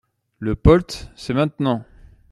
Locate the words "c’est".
1.15-1.35